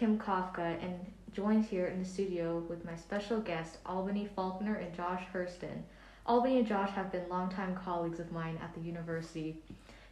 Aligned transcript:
Kim 0.00 0.18
Kafka 0.18 0.82
and 0.82 0.98
joined 1.34 1.66
here 1.66 1.88
in 1.88 1.98
the 1.98 2.08
studio 2.08 2.64
with 2.70 2.86
my 2.86 2.96
special 2.96 3.38
guests, 3.38 3.76
Albany 3.84 4.26
Faulkner 4.34 4.76
and 4.76 4.96
Josh 4.96 5.24
Hurston. 5.30 5.82
Albany 6.24 6.56
and 6.56 6.66
Josh 6.66 6.88
have 6.92 7.12
been 7.12 7.28
longtime 7.28 7.76
colleagues 7.76 8.18
of 8.18 8.32
mine 8.32 8.58
at 8.62 8.72
the 8.72 8.80
university. 8.80 9.58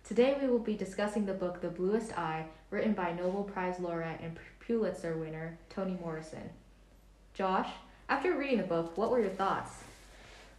Today 0.06 0.36
we 0.42 0.46
will 0.46 0.58
be 0.58 0.76
discussing 0.76 1.24
the 1.24 1.32
book 1.32 1.62
The 1.62 1.70
Bluest 1.70 2.18
Eye, 2.18 2.44
written 2.70 2.92
by 2.92 3.12
Nobel 3.12 3.44
Prize 3.44 3.80
laureate 3.80 4.20
and 4.20 4.38
Pulitzer 4.60 5.16
winner 5.16 5.56
Toni 5.70 5.96
Morrison. 6.02 6.50
Josh, 7.32 7.70
after 8.10 8.36
reading 8.36 8.58
the 8.58 8.64
book, 8.64 8.94
what 8.98 9.10
were 9.10 9.20
your 9.20 9.30
thoughts? 9.30 9.72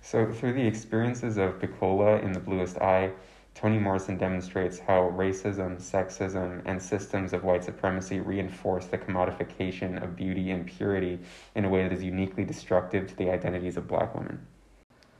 So, 0.02 0.25
through 0.32 0.54
the 0.54 0.66
experiences 0.66 1.38
of 1.38 1.60
Pecola 1.60 2.24
in 2.24 2.32
The 2.32 2.39
Bluest 2.39 2.80
Eye, 2.80 3.11
Toni 3.60 3.78
Morrison 3.78 4.18
demonstrates 4.18 4.80
how 4.80 5.12
racism, 5.18 5.82
sexism, 5.82 6.62
and 6.64 6.82
systems 6.82 7.34
of 7.34 7.44
white 7.44 7.62
supremacy 7.62 8.22
reinforce 8.22 8.86
the 8.86 8.98
commodification 8.98 10.02
of 10.02 10.16
beauty 10.16 10.52
and 10.52 10.66
purity 10.66 11.20
in 11.56 11.66
a 11.66 11.70
way 11.70 11.84
that 11.84 11.92
is 11.92 12.02
uniquely 12.02 12.46
destructive 12.46 13.06
to 13.08 13.18
the 13.18 13.30
identities 13.30 13.76
of 13.76 13.86
black 13.86 14.16
women. 14.16 14.48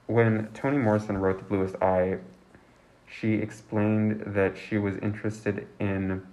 When 0.08 0.48
Toni 0.54 0.78
Morrison 0.78 1.18
wrote 1.18 1.40
The 1.40 1.44
Bluest 1.44 1.76
Eye, 1.82 2.20
she 3.06 3.34
explained 3.34 4.24
that 4.28 4.56
she 4.58 4.78
was 4.78 4.96
interested 5.00 5.68
in 5.82 6.26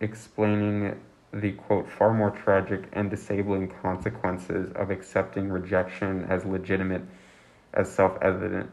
explaining 0.00 0.98
the 1.30 1.52
quote 1.52 1.90
far 1.90 2.14
more 2.14 2.30
tragic 2.30 2.84
and 2.94 3.10
disabling 3.10 3.68
consequences 3.68 4.72
of 4.76 4.90
accepting 4.90 5.50
rejection 5.50 6.24
as 6.30 6.46
legitimate 6.46 7.02
as 7.74 7.92
self-evident 7.92 8.70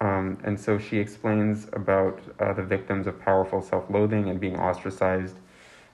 um, 0.00 0.38
and 0.44 0.58
so 0.58 0.78
she 0.78 0.98
explains 0.98 1.68
about 1.72 2.20
uh, 2.38 2.52
the 2.52 2.62
victims 2.62 3.06
of 3.06 3.20
powerful 3.20 3.62
self-loathing 3.62 4.28
and 4.28 4.40
being 4.40 4.58
ostracized 4.58 5.36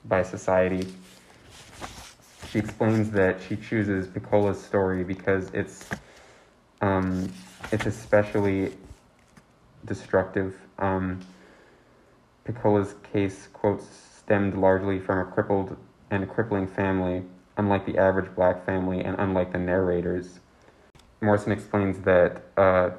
by 0.04 0.22
society 0.22 0.86
she 2.50 2.58
explains 2.60 3.10
that 3.10 3.38
she 3.46 3.56
chooses 3.56 4.06
Pecola's 4.06 4.62
story 4.62 5.04
because 5.04 5.50
it's 5.52 5.88
um, 6.80 7.30
it's 7.72 7.86
especially 7.86 8.72
destructive. 9.84 10.56
Um, 10.78 11.20
Pecola's 12.44 12.94
case 13.12 13.48
quotes 13.52 13.84
stemmed 14.18 14.56
largely 14.56 14.98
from 15.00 15.18
a 15.18 15.30
crippled 15.30 15.76
and 16.10 16.22
a 16.22 16.26
crippling 16.26 16.66
family, 16.66 17.24
unlike 17.56 17.84
the 17.84 17.98
average 17.98 18.34
black 18.34 18.64
family 18.64 19.00
and 19.00 19.16
unlike 19.18 19.52
the 19.52 19.58
narrators. 19.58 20.38
Morrison 21.20 21.52
explains 21.52 21.98
that 22.00 22.42
uh, 22.56 22.90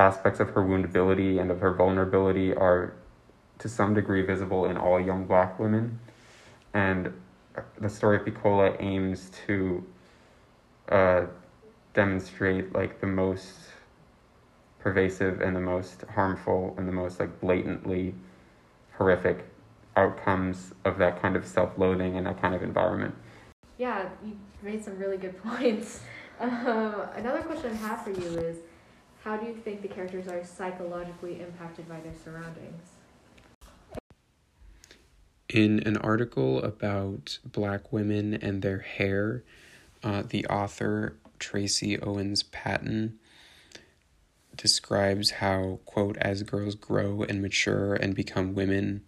aspects 0.00 0.40
of 0.40 0.48
her 0.50 0.62
woundability 0.62 1.38
and 1.38 1.50
of 1.50 1.60
her 1.60 1.74
vulnerability 1.74 2.54
are 2.54 2.94
to 3.58 3.68
some 3.68 3.92
degree 3.92 4.22
visible 4.22 4.64
in 4.64 4.78
all 4.78 4.98
young 4.98 5.26
black 5.26 5.58
women, 5.60 6.00
and 6.72 7.12
the 7.78 7.88
story 7.88 8.16
of 8.16 8.24
Pecola 8.24 8.74
aims 8.80 9.30
to 9.46 9.84
uh, 10.88 11.26
demonstrate 11.92 12.72
like 12.72 13.00
the 13.00 13.06
most 13.06 13.52
pervasive 14.78 15.42
and 15.42 15.54
the 15.54 15.60
most 15.60 16.02
harmful 16.14 16.74
and 16.78 16.88
the 16.88 16.92
most 16.92 17.20
like 17.20 17.38
blatantly 17.40 18.14
horrific 18.96 19.44
outcomes 19.96 20.72
of 20.86 20.96
that 20.96 21.20
kind 21.20 21.36
of 21.36 21.46
self-loathing 21.46 22.16
and 22.16 22.26
that 22.26 22.40
kind 22.40 22.54
of 22.54 22.62
environment. 22.62 23.14
Yeah, 23.76 24.08
you 24.24 24.38
made 24.62 24.82
some 24.82 24.96
really 24.96 25.18
good 25.18 25.36
points. 25.42 26.00
Um, 26.40 27.02
another 27.14 27.42
question 27.42 27.72
I 27.72 27.76
have 27.88 28.02
for 28.02 28.10
you 28.10 28.38
is, 28.38 28.56
how 29.24 29.36
do 29.36 29.46
you 29.46 29.54
think 29.54 29.82
the 29.82 29.88
characters 29.88 30.28
are 30.28 30.44
psychologically 30.44 31.40
impacted 31.40 31.88
by 31.88 32.00
their 32.00 32.14
surroundings? 32.24 32.82
In 35.48 35.80
an 35.80 35.96
article 35.98 36.62
about 36.62 37.38
black 37.44 37.92
women 37.92 38.34
and 38.34 38.62
their 38.62 38.78
hair, 38.78 39.42
uh, 40.02 40.22
the 40.26 40.46
author 40.46 41.16
Tracy 41.38 42.00
Owens 42.00 42.42
Patton 42.44 43.18
describes 44.56 45.32
how, 45.32 45.80
quote, 45.84 46.16
as 46.18 46.42
girls 46.42 46.74
grow 46.74 47.22
and 47.22 47.42
mature 47.42 47.94
and 47.94 48.14
become 48.14 48.54
women, 48.54 49.02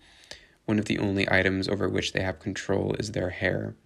one 0.64 0.78
of 0.78 0.86
the 0.86 0.98
only 0.98 1.30
items 1.30 1.68
over 1.68 1.88
which 1.88 2.12
they 2.12 2.22
have 2.22 2.38
control 2.38 2.94
is 2.98 3.12
their 3.12 3.30
hair. 3.30 3.76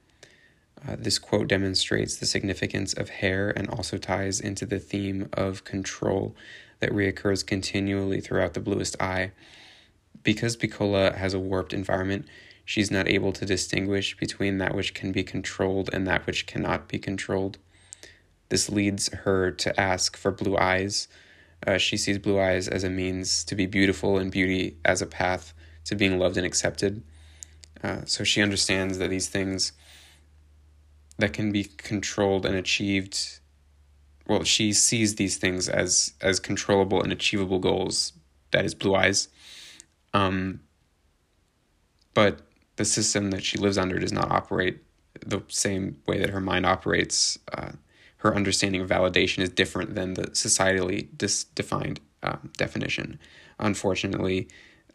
Uh, 0.86 0.96
this 0.98 1.18
quote 1.18 1.48
demonstrates 1.48 2.16
the 2.16 2.26
significance 2.26 2.92
of 2.92 3.08
hair 3.08 3.50
and 3.50 3.68
also 3.68 3.96
ties 3.96 4.40
into 4.40 4.66
the 4.66 4.78
theme 4.78 5.28
of 5.32 5.64
control 5.64 6.34
that 6.80 6.90
reoccurs 6.90 7.46
continually 7.46 8.20
throughout 8.20 8.54
The 8.54 8.60
Bluest 8.60 9.00
Eye. 9.00 9.32
Because 10.22 10.56
Pecola 10.56 11.14
has 11.14 11.34
a 11.34 11.40
warped 11.40 11.72
environment, 11.72 12.26
she's 12.64 12.90
not 12.90 13.08
able 13.08 13.32
to 13.32 13.46
distinguish 13.46 14.16
between 14.16 14.58
that 14.58 14.74
which 14.74 14.92
can 14.92 15.12
be 15.12 15.22
controlled 15.22 15.88
and 15.92 16.06
that 16.06 16.26
which 16.26 16.46
cannot 16.46 16.88
be 16.88 16.98
controlled. 16.98 17.58
This 18.48 18.68
leads 18.68 19.08
her 19.12 19.50
to 19.50 19.80
ask 19.80 20.16
for 20.16 20.30
blue 20.30 20.56
eyes, 20.56 21.08
uh, 21.66 21.78
she 21.78 21.96
sees 21.96 22.18
blue 22.18 22.38
eyes 22.38 22.68
as 22.68 22.84
a 22.84 22.90
means 22.90 23.44
to 23.44 23.54
be 23.54 23.66
beautiful 23.66 24.18
and 24.18 24.30
beauty 24.30 24.76
as 24.84 25.00
a 25.00 25.06
path 25.06 25.54
to 25.84 25.94
being 25.94 26.18
loved 26.18 26.36
and 26.36 26.46
accepted. 26.46 27.02
Uh, 27.82 28.00
so 28.04 28.24
she 28.24 28.42
understands 28.42 28.98
that 28.98 29.10
these 29.10 29.28
things 29.28 29.72
that 31.18 31.32
can 31.32 31.52
be 31.52 31.64
controlled 31.64 32.46
and 32.46 32.56
achieved. 32.56 33.40
Well 34.26 34.44
she 34.44 34.72
sees 34.72 35.16
these 35.16 35.36
things 35.36 35.68
as 35.68 36.14
as 36.20 36.40
controllable 36.40 37.02
and 37.02 37.12
achievable 37.12 37.58
goals. 37.58 38.12
That 38.50 38.64
is 38.64 38.74
blue 38.74 38.94
eyes. 38.94 39.28
Um 40.12 40.60
but 42.14 42.40
the 42.76 42.84
system 42.84 43.30
that 43.30 43.44
she 43.44 43.58
lives 43.58 43.78
under 43.78 43.98
does 43.98 44.12
not 44.12 44.30
operate 44.30 44.82
the 45.24 45.42
same 45.48 45.96
way 46.06 46.18
that 46.18 46.30
her 46.30 46.40
mind 46.40 46.66
operates. 46.66 47.38
Uh, 47.52 47.72
her 48.18 48.34
understanding 48.34 48.80
of 48.80 48.88
validation 48.88 49.42
is 49.42 49.50
different 49.50 49.94
than 49.94 50.14
the 50.14 50.24
societally 50.28 51.08
dis- 51.16 51.44
defined 51.44 52.00
uh, 52.22 52.36
definition. 52.56 53.18
Unfortunately, 53.58 54.48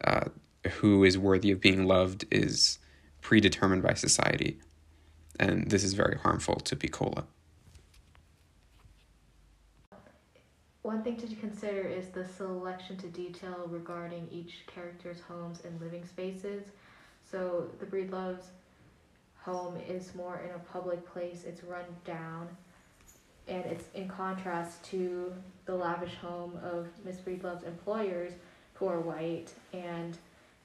uh, 0.03 0.25
who 0.73 1.03
is 1.03 1.17
worthy 1.17 1.51
of 1.51 1.61
being 1.61 1.85
loved 1.85 2.25
is 2.31 2.79
predetermined 3.21 3.83
by 3.83 3.93
society, 3.93 4.59
and 5.39 5.69
this 5.69 5.83
is 5.83 5.93
very 5.93 6.17
harmful 6.17 6.55
to 6.55 6.75
Pecola. 6.75 7.23
One 10.81 11.03
thing 11.03 11.17
to 11.17 11.27
consider 11.35 11.81
is 11.81 12.07
the 12.07 12.25
selection 12.25 12.97
to 12.97 13.07
detail 13.07 13.67
regarding 13.67 14.27
each 14.31 14.65
character's 14.65 15.21
homes 15.21 15.59
and 15.63 15.79
living 15.79 16.05
spaces. 16.05 16.63
So 17.29 17.69
the 17.79 17.85
Breedlove's 17.85 18.47
home 19.37 19.77
is 19.87 20.13
more 20.15 20.41
in 20.43 20.55
a 20.55 20.59
public 20.59 21.05
place, 21.11 21.43
it's 21.45 21.63
run 21.63 21.85
down 22.03 22.49
and 23.47 23.65
it's 23.65 23.85
in 23.93 24.07
contrast 24.07 24.83
to 24.83 25.33
the 25.65 25.75
lavish 25.75 26.15
home 26.15 26.57
of 26.63 26.87
Miss 27.03 27.17
Breedlove's 27.17 27.63
employers, 27.63 28.33
who 28.73 28.87
are 28.87 28.99
white, 28.99 29.51
and 29.73 30.17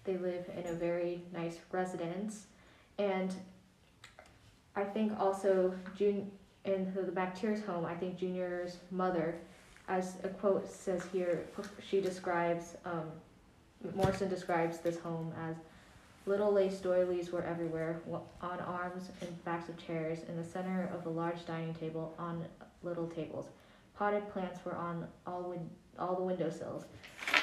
they 0.05 0.17
live 0.17 0.49
in 0.57 0.67
a 0.67 0.73
very 0.73 1.21
nice 1.35 1.59
residence. 1.73 2.47
And 2.99 3.35
I 4.77 4.85
think 4.85 5.19
also 5.19 5.75
June 5.97 6.31
in 6.65 6.93
the 6.95 7.13
MacTeer's 7.13 7.65
home, 7.65 7.85
I 7.85 7.95
think 7.95 8.19
Junior's 8.19 8.79
mother, 8.91 9.37
as 9.89 10.17
a 10.25 10.29
quote 10.29 10.71
says 10.71 11.03
here, 11.13 11.47
she 11.89 12.01
describes 12.01 12.77
um, 12.85 13.11
Morrison 13.95 14.29
describes 14.29 14.79
this 14.79 14.99
home 14.99 15.33
as 15.49 15.57
little 16.27 16.53
lace 16.53 16.79
doilies 16.79 17.31
were 17.31 17.45
everywhere, 17.45 18.01
on 18.43 18.59
arms 18.61 19.11
and 19.21 19.45
backs 19.45 19.69
of 19.69 19.77
chairs, 19.77 20.21
in 20.29 20.37
the 20.37 20.45
center 20.45 20.91
of 20.93 21.05
the 21.05 21.11
large 21.11 21.47
dining 21.47 21.75
table, 21.75 22.15
on 22.19 22.45
little 22.83 23.07
tables. 23.07 23.47
Potted 23.97 24.29
plants 24.33 24.59
were 24.65 24.75
on 24.75 25.07
all, 25.27 25.51
win- 25.51 25.71
all 25.99 26.17
the 26.17 26.23
windowsills. 26.23 26.85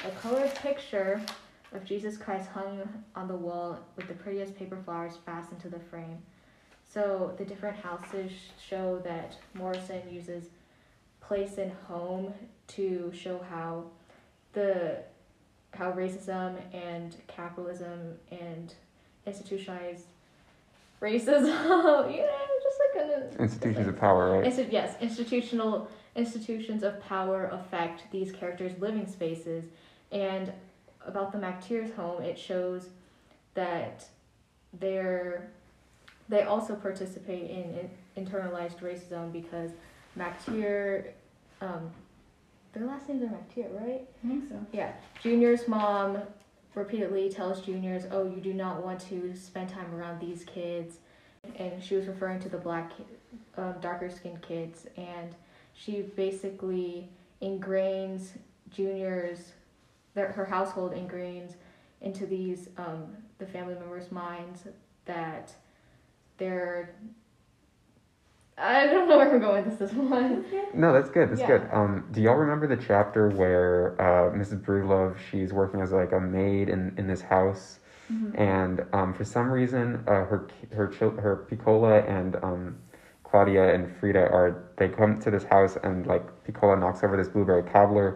A 0.04 0.10
colored 0.20 0.54
picture 0.56 1.20
of 1.72 1.84
Jesus 1.84 2.16
Christ 2.16 2.48
hung 2.48 2.86
on 3.16 3.26
the 3.26 3.34
wall 3.34 3.78
with 3.96 4.06
the 4.06 4.14
prettiest 4.14 4.54
paper 4.56 4.78
flowers 4.84 5.14
fastened 5.24 5.60
to 5.62 5.70
the 5.70 5.80
frame. 5.80 6.18
So 6.94 7.34
the 7.36 7.44
different 7.44 7.76
houses 7.76 8.30
show 8.64 9.00
that 9.02 9.36
Morrison 9.54 10.00
uses 10.08 10.44
place 11.20 11.58
and 11.58 11.72
home 11.88 12.32
to 12.68 13.10
show 13.12 13.44
how 13.50 13.86
the 14.52 14.98
how 15.72 15.90
racism 15.90 16.54
and 16.72 17.16
capitalism 17.26 18.14
and 18.30 18.72
institutionalized 19.26 20.04
racism, 21.02 21.26
you 22.12 22.22
know, 22.22 22.46
just 22.62 22.78
like 22.94 23.04
an 23.04 23.40
institutions 23.40 23.88
of 23.88 23.98
power, 23.98 24.38
right? 24.38 24.52
Insti- 24.52 24.70
yes, 24.70 24.94
institutional 25.00 25.88
institutions 26.14 26.84
of 26.84 27.00
power 27.00 27.46
affect 27.46 28.04
these 28.12 28.30
characters' 28.30 28.78
living 28.78 29.08
spaces, 29.08 29.64
and 30.12 30.52
about 31.04 31.32
the 31.32 31.38
MacTeers 31.38 31.92
home, 31.96 32.22
it 32.22 32.38
shows 32.38 32.90
that 33.54 34.06
they're 34.78 35.50
they 36.28 36.42
also 36.42 36.74
participate 36.74 37.50
in, 37.50 37.88
in 38.16 38.26
internalized 38.26 38.80
racism 38.80 39.32
because 39.32 39.70
MacTeer, 40.18 41.08
um, 41.60 41.90
their 42.72 42.86
last 42.86 43.08
names 43.08 43.22
are 43.22 43.26
MacTeer, 43.26 43.80
right? 43.80 44.08
I 44.24 44.28
think 44.28 44.48
so. 44.48 44.66
Yeah, 44.72 44.92
Junior's 45.22 45.68
mom 45.68 46.18
repeatedly 46.74 47.28
tells 47.28 47.60
juniors, 47.60 48.04
"Oh, 48.10 48.24
you 48.24 48.40
do 48.40 48.52
not 48.52 48.82
want 48.84 49.00
to 49.08 49.34
spend 49.34 49.68
time 49.68 49.94
around 49.94 50.20
these 50.20 50.44
kids," 50.44 50.98
and 51.56 51.82
she 51.82 51.94
was 51.94 52.06
referring 52.06 52.40
to 52.40 52.48
the 52.48 52.58
black, 52.58 52.92
um, 53.56 53.74
darker 53.80 54.10
skinned 54.10 54.42
kids, 54.42 54.86
and 54.96 55.34
she 55.74 56.02
basically 56.02 57.08
ingrains 57.42 58.30
juniors, 58.70 59.52
that 60.14 60.32
her 60.32 60.44
household 60.44 60.92
ingrains 60.92 61.54
into 62.00 62.26
these 62.26 62.68
um, 62.76 63.16
the 63.38 63.46
family 63.46 63.74
members' 63.74 64.10
minds 64.10 64.64
that 65.04 65.54
they're. 66.38 66.94
I 68.56 68.86
don't 68.86 69.08
know 69.08 69.18
where 69.18 69.34
I'm 69.34 69.40
going 69.40 69.64
with 69.64 69.78
this 69.78 69.92
one. 69.94 70.44
No, 70.72 70.92
that's 70.92 71.10
good. 71.10 71.30
That's 71.30 71.40
Yeah. 71.40 71.58
good. 71.58 71.68
Um, 71.72 72.06
do 72.12 72.20
y'all 72.22 72.36
remember 72.36 72.66
the 72.68 72.76
chapter 72.76 73.28
where 73.30 74.00
uh, 74.00 74.30
Mrs. 74.30 74.62
Breedlove 74.62 75.16
she's 75.30 75.52
working 75.52 75.80
as 75.80 75.92
like 75.92 76.12
a 76.12 76.20
maid 76.20 76.68
in, 76.68 76.94
in 76.96 77.06
this 77.08 77.22
house, 77.22 77.80
and 78.34 78.84
um, 78.92 79.12
for 79.14 79.24
some 79.24 79.50
reason 79.50 80.04
uh, 80.06 80.24
her 80.24 80.46
her 80.72 80.86
her 81.20 81.46
Pecola 81.50 82.08
and 82.08 82.36
um, 82.44 82.78
Claudia 83.24 83.74
and 83.74 83.90
Frieda 83.96 84.20
are 84.30 84.62
they 84.76 84.88
come 84.88 85.18
to 85.20 85.30
this 85.30 85.44
house 85.44 85.76
and 85.82 86.06
like 86.06 86.22
Pecola 86.44 86.78
knocks 86.78 87.02
over 87.02 87.16
this 87.16 87.28
blueberry 87.28 87.62
cobbler, 87.64 88.14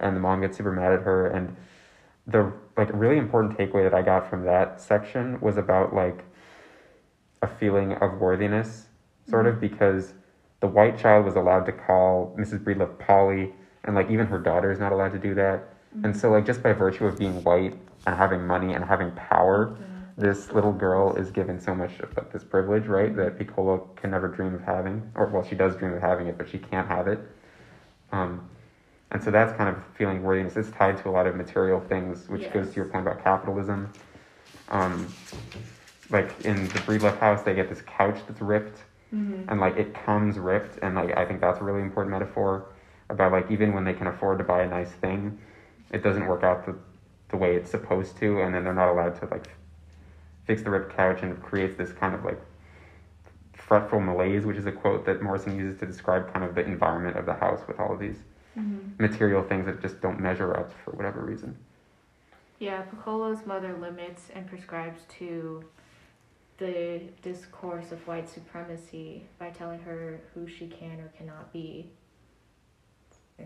and 0.00 0.16
the 0.16 0.20
mom 0.20 0.40
gets 0.40 0.56
super 0.56 0.72
mad 0.72 0.92
at 0.92 1.02
her 1.02 1.26
and 1.26 1.54
the 2.26 2.50
like 2.76 2.88
really 2.94 3.18
important 3.18 3.56
takeaway 3.58 3.82
that 3.82 3.92
I 3.94 4.00
got 4.02 4.28
from 4.30 4.44
that 4.46 4.80
section 4.80 5.38
was 5.40 5.58
about 5.58 5.94
like 5.94 6.24
a 7.44 7.48
feeling 7.58 7.92
of 7.94 8.18
worthiness, 8.18 8.86
sort 9.28 9.46
of 9.46 9.60
because 9.60 10.14
the 10.60 10.66
white 10.66 10.98
child 10.98 11.24
was 11.24 11.36
allowed 11.36 11.66
to 11.66 11.72
call 11.72 12.34
Mrs. 12.38 12.64
Breedlove 12.64 12.98
Polly, 12.98 13.52
and 13.84 13.94
like 13.94 14.10
even 14.10 14.26
her 14.26 14.38
daughter 14.38 14.72
is 14.72 14.78
not 14.78 14.92
allowed 14.92 15.12
to 15.12 15.18
do 15.18 15.34
that. 15.34 15.68
And 16.02 16.16
so 16.16 16.30
like 16.30 16.44
just 16.44 16.62
by 16.62 16.72
virtue 16.72 17.06
of 17.06 17.18
being 17.18 17.44
white 17.44 17.74
and 18.06 18.16
having 18.16 18.44
money 18.46 18.74
and 18.74 18.84
having 18.84 19.12
power, 19.12 19.76
this 20.16 20.52
little 20.52 20.72
girl 20.72 21.14
is 21.16 21.30
given 21.30 21.60
so 21.60 21.74
much 21.74 22.00
of 22.00 22.16
like, 22.16 22.32
this 22.32 22.42
privilege, 22.42 22.86
right? 22.86 23.14
That 23.14 23.38
Pecola 23.38 23.80
can 23.96 24.10
never 24.10 24.28
dream 24.28 24.54
of 24.54 24.62
having, 24.62 25.10
or 25.14 25.26
well, 25.26 25.44
she 25.44 25.54
does 25.54 25.76
dream 25.76 25.92
of 25.92 26.00
having 26.00 26.26
it, 26.26 26.38
but 26.38 26.48
she 26.48 26.58
can't 26.58 26.88
have 26.88 27.08
it. 27.08 27.20
Um, 28.10 28.48
and 29.10 29.22
so 29.22 29.30
that's 29.30 29.56
kind 29.56 29.68
of 29.68 29.82
feeling 29.96 30.22
worthiness. 30.22 30.56
It's 30.56 30.70
tied 30.70 30.98
to 31.02 31.08
a 31.08 31.12
lot 31.12 31.26
of 31.26 31.36
material 31.36 31.80
things, 31.80 32.28
which 32.28 32.52
goes 32.52 32.70
to 32.70 32.76
your 32.76 32.86
point 32.86 33.06
about 33.06 33.22
capitalism. 33.22 33.92
Um, 34.70 35.12
like 36.10 36.44
in 36.44 36.68
the 36.68 36.78
Breedlove 36.80 37.18
house, 37.18 37.42
they 37.42 37.54
get 37.54 37.68
this 37.68 37.82
couch 37.82 38.18
that's 38.26 38.40
ripped, 38.40 38.78
mm-hmm. 39.14 39.48
and 39.48 39.60
like 39.60 39.76
it 39.76 39.94
comes 39.94 40.38
ripped, 40.38 40.78
and 40.82 40.94
like 40.94 41.16
I 41.16 41.24
think 41.24 41.40
that's 41.40 41.60
a 41.60 41.64
really 41.64 41.82
important 41.82 42.12
metaphor 42.12 42.66
about 43.08 43.32
like 43.32 43.50
even 43.50 43.72
when 43.72 43.84
they 43.84 43.94
can 43.94 44.06
afford 44.06 44.38
to 44.38 44.44
buy 44.44 44.62
a 44.62 44.68
nice 44.68 44.90
thing, 44.90 45.38
it 45.92 46.02
doesn't 46.02 46.26
work 46.26 46.42
out 46.42 46.66
the 46.66 46.74
the 47.30 47.36
way 47.36 47.56
it's 47.56 47.70
supposed 47.70 48.16
to, 48.18 48.42
and 48.42 48.54
then 48.54 48.64
they're 48.64 48.74
not 48.74 48.90
allowed 48.90 49.18
to 49.20 49.26
like 49.26 49.48
fix 50.46 50.62
the 50.62 50.70
ripped 50.70 50.94
couch, 50.96 51.20
and 51.22 51.32
it 51.32 51.42
creates 51.42 51.76
this 51.76 51.92
kind 51.92 52.14
of 52.14 52.24
like 52.24 52.40
fretful 53.54 54.00
malaise, 54.00 54.44
which 54.44 54.56
is 54.56 54.66
a 54.66 54.72
quote 54.72 55.06
that 55.06 55.22
Morrison 55.22 55.56
uses 55.56 55.78
to 55.80 55.86
describe 55.86 56.32
kind 56.32 56.44
of 56.44 56.54
the 56.54 56.64
environment 56.64 57.16
of 57.16 57.24
the 57.24 57.32
house 57.32 57.60
with 57.66 57.80
all 57.80 57.94
of 57.94 57.98
these 57.98 58.18
mm-hmm. 58.58 59.02
material 59.02 59.42
things 59.42 59.66
that 59.66 59.80
just 59.80 60.00
don't 60.00 60.20
measure 60.20 60.54
up 60.56 60.70
for 60.84 60.90
whatever 60.92 61.24
reason. 61.24 61.56
Yeah, 62.58 62.82
Pecola's 62.82 63.46
mother 63.46 63.74
limits 63.74 64.28
and 64.34 64.46
prescribes 64.46 65.02
to 65.18 65.64
the 66.58 67.02
discourse 67.22 67.92
of 67.92 68.06
white 68.06 68.28
supremacy 68.28 69.26
by 69.38 69.50
telling 69.50 69.80
her 69.80 70.20
who 70.34 70.46
she 70.46 70.66
can 70.68 71.00
or 71.00 71.12
cannot 71.16 71.52
be. 71.52 71.90
I. 73.38 73.42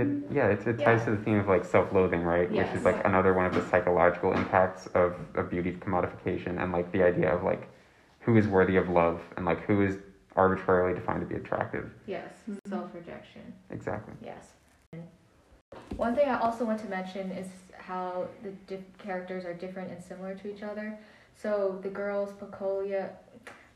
It, 0.00 0.08
yeah, 0.32 0.48
it's, 0.48 0.66
it 0.66 0.78
ties 0.78 1.00
Yeah. 1.00 1.04
to 1.06 1.10
the 1.12 1.16
theme 1.18 1.38
of 1.38 1.48
like 1.48 1.64
self-loathing, 1.64 2.22
right? 2.22 2.50
Which 2.50 2.66
is 2.74 2.84
like 2.84 3.04
another 3.06 3.32
one 3.32 3.46
of 3.46 3.54
the 3.54 3.62
psychological 3.70 4.32
impacts 4.32 4.86
of, 4.88 5.14
of 5.34 5.48
beauty 5.50 5.72
commodification 5.72 6.60
and 6.62 6.72
like 6.72 6.90
the 6.92 7.02
idea 7.04 7.32
of 7.32 7.44
like 7.44 7.68
who 8.20 8.36
is 8.36 8.46
worthy 8.48 8.76
of 8.76 8.88
love 8.88 9.22
and 9.36 9.46
like 9.46 9.64
who 9.64 9.82
is 9.82 9.98
arbitrarily 10.36 10.94
defined 10.94 11.20
to 11.20 11.26
be 11.26 11.36
attractive. 11.36 11.90
Yes, 12.06 12.32
mm-hmm. 12.50 12.68
self 12.68 12.94
rejection. 12.94 13.52
Exactly. 13.70 14.14
Yes. 14.22 14.52
One 15.96 16.14
thing 16.14 16.28
I 16.28 16.38
also 16.40 16.64
want 16.64 16.80
to 16.80 16.88
mention 16.88 17.30
is 17.30 17.46
how 17.76 18.28
the 18.42 18.50
diff- 18.66 18.98
characters 18.98 19.44
are 19.44 19.54
different 19.54 19.90
and 19.90 20.02
similar 20.02 20.34
to 20.34 20.54
each 20.54 20.62
other. 20.62 20.98
So 21.40 21.78
the 21.82 21.88
girls, 21.88 22.32
Pecola, 22.32 23.10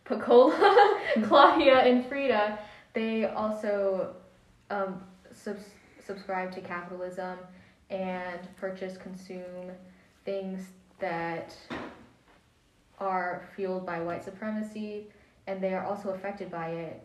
Pecola, 0.04 0.98
Claudia, 1.22 1.78
and 1.78 2.04
Frieda, 2.06 2.58
they 2.92 3.26
also 3.26 4.16
um, 4.70 5.00
subs- 5.32 5.70
subscribe 6.04 6.52
to 6.52 6.60
capitalism 6.60 7.38
and 7.88 8.40
purchase, 8.56 8.96
consume 8.96 9.70
things 10.24 10.70
that 10.98 11.54
are 12.98 13.42
fueled 13.54 13.86
by 13.86 14.00
white 14.00 14.24
supremacy, 14.24 15.06
and 15.46 15.62
they 15.62 15.72
are 15.74 15.84
also 15.84 16.10
affected 16.10 16.50
by 16.50 16.68
it. 16.68 17.02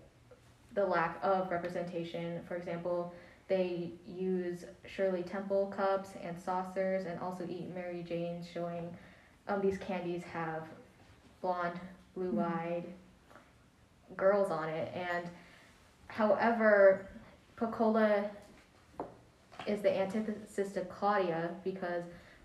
The 0.74 0.86
lack 0.86 1.20
of 1.24 1.52
representation, 1.52 2.42
for 2.48 2.56
example, 2.56 3.14
they 3.48 3.92
use 4.08 4.66
Shirley 4.86 5.24
Temple 5.24 5.68
cups 5.68 6.10
and 6.22 6.40
saucers 6.40 7.06
and 7.06 7.20
also 7.20 7.46
eat 7.50 7.74
Mary 7.74 8.04
Jane's, 8.08 8.48
showing 8.48 8.90
um, 9.48 9.62
these 9.62 9.78
candies 9.78 10.24
have 10.34 10.64
blonde, 11.42 11.80
blue 12.16 12.40
eyed 12.40 12.84
girls 14.16 14.52
on 14.52 14.70
it. 14.70 14.92
And 14.94 15.26
however, 16.08 17.08
Pecola 17.58 18.30
is 19.66 19.82
the 19.82 19.96
antithesis 19.96 20.72
to 20.74 20.82
Claudia 20.82 21.52
because 21.64 22.04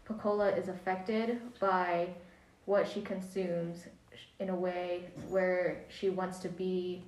Pecola 0.09 0.57
is 0.57 0.69
affected 0.69 1.41
by 1.61 2.09
what 2.65 2.89
she 2.89 3.01
consumes 3.01 3.87
in 4.41 4.49
a 4.49 4.55
way 4.55 5.09
where 5.29 5.85
she 5.89 6.11
wants 6.11 6.39
to 6.41 6.49
be 6.49 7.03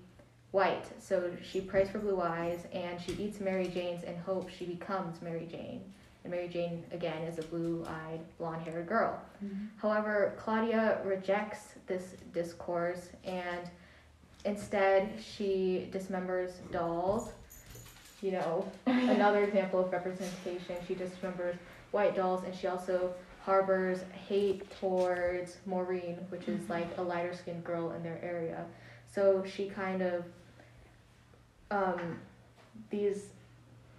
white. 0.53 0.85
So 1.03 1.33
she 1.43 1.61
prays 1.61 1.91
for 1.91 1.99
blue 1.99 2.21
eyes 2.21 2.61
and 2.73 3.01
she 3.01 3.13
eats 3.15 3.41
Mary 3.41 3.69
Jane's 3.69 4.05
in 4.05 4.17
hopes 4.17 4.55
she 4.57 4.67
becomes 4.67 5.21
Mary 5.21 5.49
Jane. 5.51 5.83
And 6.25 6.33
Mary 6.33 6.49
Jane, 6.49 6.83
again, 6.91 7.23
is 7.23 7.39
a 7.39 7.43
blue 7.43 7.85
eyed, 7.87 8.21
blonde 8.39 8.63
haired 8.63 8.87
girl. 8.89 9.21
However, 9.77 10.35
Claudia 10.39 10.99
rejects 11.05 11.75
this 11.87 12.15
discourse 12.33 13.11
and 13.25 13.69
instead 14.47 15.13
she 15.23 15.91
dismembers 15.93 16.53
dolls. 16.73 17.31
You 18.23 18.33
know, 18.33 18.67
another 18.87 19.45
example 19.45 19.81
of 19.81 19.93
representation. 19.93 20.77
She 20.89 20.95
dismembers 20.95 21.57
white 21.91 22.17
dolls 22.17 22.43
and 22.45 22.55
she 22.55 22.69
also 22.69 23.13
harbors 23.43 24.01
hate 24.27 24.63
towards 24.81 25.59
Maureen, 25.67 26.17
which 26.31 26.49
is 26.49 26.67
like 26.71 26.89
a 26.97 27.03
lighter 27.03 27.35
skinned 27.35 27.65
girl 27.65 27.93
in 27.93 28.03
their 28.03 28.19
area. 28.23 28.65
So 29.15 29.45
she 29.45 29.69
kind 29.69 30.01
of 30.01 30.25
um, 31.71 32.19
these 32.89 33.27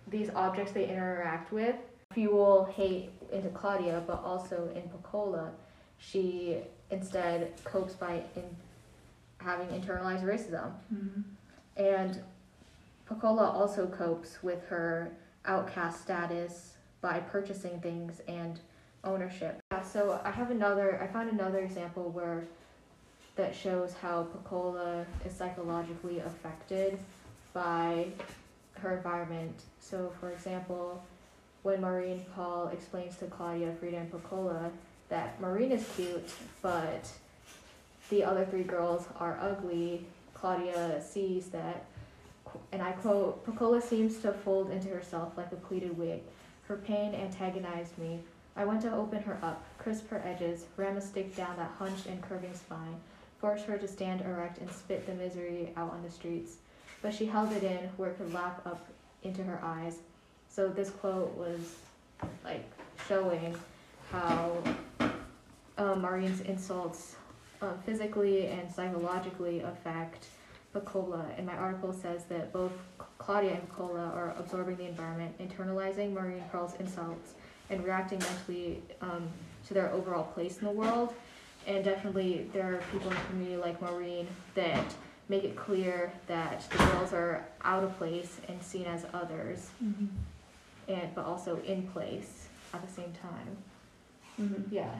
these 0.07 0.31
objects 0.35 0.71
they 0.71 0.89
interact 0.89 1.51
with 1.51 1.75
fuel 2.15 2.65
hate 2.75 3.11
into 3.31 3.49
Claudia, 3.49 4.01
but 4.07 4.23
also 4.23 4.69
in 4.73 4.83
Pecola, 4.83 5.51
she 5.97 6.57
instead 6.89 7.53
copes 7.65 7.93
by 7.93 8.23
in 8.35 8.43
having 9.37 9.67
internalized 9.67 10.23
racism. 10.23 10.71
Mm-hmm. 10.93 11.21
And 11.75 12.21
Pecola 13.07 13.53
also 13.53 13.85
copes 13.85 14.41
with 14.41 14.65
her 14.67 15.11
outcast 15.45 16.01
status 16.01 16.73
by 17.01 17.19
purchasing 17.19 17.79
things 17.81 18.21
and 18.27 18.59
ownership. 19.03 19.59
Yeah, 19.71 19.83
so 19.83 20.19
I 20.23 20.31
have 20.31 20.49
another 20.49 20.99
I 21.03 21.07
found 21.07 21.29
another 21.29 21.59
example 21.59 22.09
where 22.09 22.45
that 23.35 23.53
shows 23.53 23.93
how 24.01 24.25
Pecola 24.33 25.05
is 25.25 25.33
psychologically 25.33 26.19
affected 26.19 26.97
by 27.53 28.07
her 28.79 28.95
environment. 28.95 29.63
So 29.79 30.13
for 30.21 30.31
example, 30.31 31.03
when 31.65 31.81
Maureen 31.81 32.23
Peal 32.35 32.71
explains 32.71 33.17
to 33.17 33.25
Claudia, 33.25 33.73
Frieda, 33.79 33.97
and 33.97 34.11
Pecola 34.11 34.69
that 35.09 35.41
Maureen 35.41 35.71
is 35.71 35.83
cute, 35.95 36.29
but 36.61 37.09
the 38.11 38.23
other 38.23 38.45
three 38.45 38.61
girls 38.61 39.07
are 39.19 39.39
ugly, 39.41 40.05
Claudia 40.35 41.01
sees 41.01 41.47
that, 41.47 41.85
and 42.71 42.83
I 42.83 42.91
quote, 42.91 43.43
Pecola 43.47 43.81
seems 43.81 44.19
to 44.19 44.31
fold 44.31 44.69
into 44.69 44.89
herself 44.89 45.35
like 45.35 45.51
a 45.53 45.55
pleated 45.55 45.97
wig. 45.97 46.21
Her 46.67 46.77
pain 46.77 47.15
antagonized 47.15 47.97
me. 47.97 48.19
I 48.55 48.63
went 48.63 48.83
to 48.83 48.93
open 48.93 49.23
her 49.23 49.39
up, 49.41 49.63
crisp 49.79 50.07
her 50.11 50.21
edges, 50.23 50.65
ram 50.77 50.97
a 50.97 51.01
stick 51.01 51.35
down 51.35 51.57
that 51.57 51.71
hunched 51.79 52.05
and 52.05 52.21
curving 52.21 52.53
spine, 52.53 53.01
force 53.39 53.63
her 53.63 53.79
to 53.79 53.87
stand 53.87 54.21
erect 54.21 54.59
and 54.59 54.69
spit 54.69 55.07
the 55.07 55.15
misery 55.15 55.73
out 55.75 55.91
on 55.93 56.03
the 56.03 56.11
streets. 56.11 56.57
But 57.01 57.15
she 57.15 57.25
held 57.25 57.51
it 57.53 57.63
in 57.63 57.89
where 57.97 58.11
it 58.11 58.19
could 58.19 58.35
lap 58.35 58.61
up 58.67 58.85
into 59.23 59.41
her 59.41 59.59
eyes. 59.63 59.97
So 60.55 60.69
this 60.69 60.89
quote 60.89 61.35
was 61.35 61.59
like 62.45 62.63
showing 63.09 63.57
how 64.09 64.57
uh, 65.77 65.95
Maureen's 65.95 66.39
insults 66.39 67.17
uh, 67.61 67.73
physically 67.85 68.47
and 68.47 68.71
psychologically 68.71 69.59
affect 69.59 70.27
Pecola. 70.73 71.25
And 71.37 71.45
my 71.45 71.57
article 71.57 71.91
says 71.91 72.23
that 72.29 72.53
both 72.53 72.71
Claudia 73.17 73.55
and 73.55 73.69
Pecola 73.69 74.15
are 74.15 74.33
absorbing 74.39 74.77
the 74.77 74.85
environment, 74.85 75.37
internalizing 75.39 76.13
Maureen 76.13 76.41
Peal's 76.53 76.75
insults, 76.79 77.33
and 77.69 77.83
reacting 77.83 78.19
mentally 78.19 78.81
um, 79.01 79.27
to 79.67 79.73
their 79.73 79.91
overall 79.91 80.23
place 80.23 80.59
in 80.59 80.67
the 80.67 80.71
world. 80.71 81.13
And 81.67 81.83
definitely, 81.83 82.49
there 82.53 82.75
are 82.75 82.81
people 82.93 83.09
in 83.09 83.15
the 83.15 83.23
community 83.23 83.57
like 83.57 83.81
Maureen 83.81 84.25
that 84.53 84.85
make 85.27 85.43
it 85.43 85.57
clear 85.57 86.13
that 86.27 86.69
the 86.69 86.77
girls 86.77 87.11
are 87.11 87.45
out 87.61 87.83
of 87.83 87.97
place 87.97 88.39
and 88.47 88.63
seen 88.63 88.85
as 88.85 89.05
others, 89.13 89.69
Mm-hmm. 89.83 90.05
And 90.87 91.13
but 91.15 91.25
also 91.25 91.59
in 91.61 91.87
place 91.87 92.47
at 92.73 92.85
the 92.85 92.93
same 92.93 93.13
time. 93.13 93.57
Mm-hmm. 94.39 94.73
Yeah. 94.73 94.93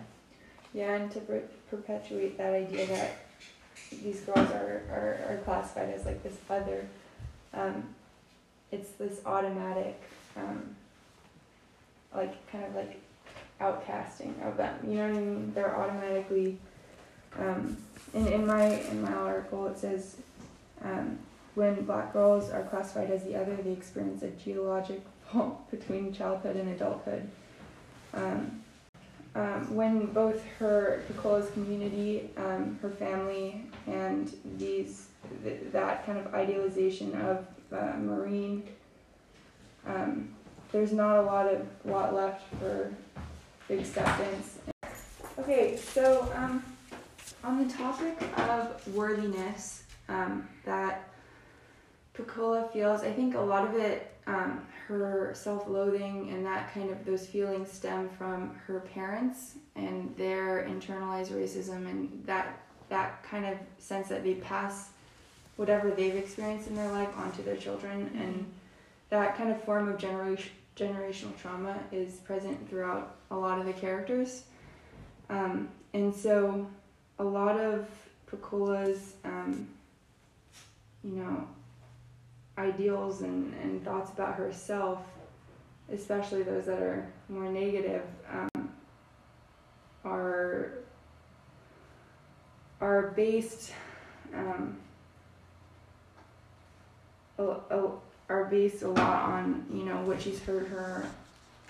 Yeah, 0.74 0.96
and 0.96 1.12
to 1.12 1.20
per- 1.22 1.44
perpetuate 1.70 2.38
that 2.38 2.54
idea 2.54 2.86
that 2.88 3.18
these 4.04 4.22
girls 4.22 4.50
are, 4.51 4.84
are, 4.89 5.20
are 5.30 5.42
classified 5.46 5.89
as 5.94 6.06
like 6.06 6.22
this 6.24 6.36
other, 6.50 6.86
um, 7.54 7.84
it's 8.72 8.92
this 8.92 9.22
automatic, 9.25 10.01
um, 10.36 10.75
like 12.13 12.51
kind 12.51 12.65
of 12.65 12.75
like 12.75 13.00
outcasting 13.62 14.34
of 14.46 14.58
them. 14.58 14.77
You 14.88 14.98
know 14.98 15.08
what 15.10 15.18
I 15.18 15.22
mean? 15.22 15.51
They're 15.54 15.80
automatically. 15.80 16.58
Um, 17.38 17.77
in, 18.13 18.27
in 18.27 18.48
my 18.48 18.65
in 18.65 19.01
my 19.01 19.13
article, 19.13 19.68
it 19.68 19.77
says 19.77 20.18
um, 20.84 21.20
when 21.55 21.85
black 21.85 22.13
girls 22.13 22.50
are 22.50 22.63
classified 22.63 23.09
as 23.09 23.24
the 23.24 23.35
other, 23.35 23.55
they 23.55 23.71
experience 23.71 24.21
a 24.21 24.29
geologic 24.31 25.01
fault 25.31 25.69
between 25.71 26.13
childhood 26.13 26.55
and 26.55 26.69
adulthood. 26.69 27.27
Um, 28.13 28.62
um, 29.35 29.75
when 29.75 30.05
both 30.07 30.41
her 30.59 31.03
Pecola's 31.07 31.50
community, 31.51 32.29
um, 32.38 32.79
her 32.81 32.89
family, 32.89 33.65
and 33.85 34.33
these 34.57 35.07
th- 35.43 35.59
that 35.74 36.05
kind 36.05 36.17
of 36.17 36.33
idealization 36.33 37.13
of 37.21 37.45
uh, 37.74 37.97
Maureen, 37.97 38.63
um, 39.85 40.29
there's 40.71 40.93
not 40.93 41.17
a 41.17 41.21
lot 41.21 41.53
of 41.53 41.67
lot 41.83 42.13
left 42.13 42.43
for 42.59 42.93
acceptance. 43.69 44.59
Okay, 45.38 45.75
so 45.75 46.31
um, 46.35 46.63
on 47.43 47.67
the 47.67 47.74
topic 47.74 48.17
of 48.38 48.95
worthiness, 48.95 49.83
um, 50.07 50.47
that 50.63 51.09
Pecola 52.17 52.72
feels, 52.72 53.01
I 53.01 53.12
think 53.12 53.36
a 53.36 53.39
lot 53.39 53.67
of 53.67 53.75
it, 53.75 54.12
um, 54.27 54.65
her 54.88 55.31
self-loathing 55.34 56.29
and 56.31 56.45
that 56.45 56.74
kind 56.74 56.89
of 56.89 57.05
those 57.05 57.25
feelings 57.25 57.72
stem 57.72 58.10
from 58.17 58.55
her 58.67 58.79
parents 58.79 59.55
and 59.75 60.15
their 60.15 60.67
internalized 60.69 61.31
racism 61.31 61.88
and 61.88 62.24
that 62.25 62.60
that 62.89 63.24
kind 63.24 63.45
of 63.45 63.57
sense 63.79 64.07
that 64.10 64.24
they 64.24 64.36
pass 64.36 64.89
whatever 65.55 65.89
they've 65.89 66.15
experienced 66.15 66.67
in 66.67 66.75
their 66.75 66.91
life 66.91 67.10
onto 67.17 67.43
their 67.43 67.55
children. 67.55 68.12
And 68.15 68.45
that 69.10 69.36
kind 69.36 69.50
of 69.51 69.63
form 69.63 69.89
of 69.89 69.98
generation 69.98 70.51
generational 70.75 71.36
trauma 71.38 71.79
is 71.93 72.15
present 72.15 72.69
throughout 72.69 73.15
a 73.31 73.36
lot 73.36 73.60
of 73.60 73.65
the 73.65 73.72
characters. 73.72 74.43
Um, 75.29 75.69
and 75.93 76.13
so 76.13 76.67
a 77.17 77.24
lot 77.24 77.57
of 77.57 77.88
Pecola's 78.27 79.13
um, 79.24 79.67
you 81.03 81.12
know 81.12 81.48
ideals 82.57 83.21
and, 83.21 83.53
and 83.62 83.83
thoughts 83.83 84.12
about 84.12 84.35
herself, 84.35 85.00
especially 85.91 86.43
those 86.43 86.65
that 86.65 86.81
are 86.81 87.12
more 87.29 87.50
negative, 87.50 88.03
um, 88.31 88.69
are 90.03 90.79
are 92.81 93.13
based 93.15 93.71
um, 94.33 94.77
are 98.29 98.45
based 98.45 98.83
a 98.83 98.88
lot 98.88 99.24
on 99.24 99.65
you 99.74 99.83
know 99.83 99.97
what 100.01 100.21
she's 100.21 100.41
heard 100.43 100.67
her 100.67 101.05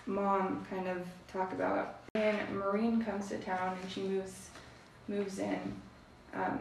mom 0.05 0.65
kind 0.69 0.87
of 0.87 1.05
talk 1.31 1.51
about. 1.53 1.99
And 2.13 2.37
Maureen 2.57 3.03
comes 3.03 3.27
to 3.29 3.37
town 3.39 3.77
and 3.81 3.91
she 3.91 4.01
moves 4.01 4.49
moves 5.07 5.39
in, 5.39 5.59
um, 6.33 6.59